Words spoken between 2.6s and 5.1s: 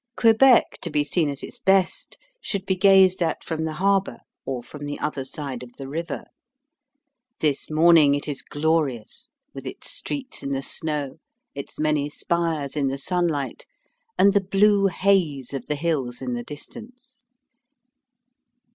be gazed at from the harbour, or from the